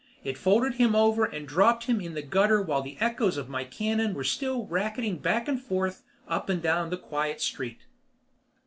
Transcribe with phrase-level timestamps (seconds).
[0.23, 3.65] It folded him over and dropped him in the gutter while the echoes of my
[3.65, 7.81] cannon were still racketing back and forth up and down the quiet street.